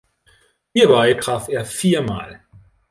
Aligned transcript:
Hierbei 0.73 1.13
traf 1.13 1.47
er 1.47 1.63
viermal. 1.63 2.43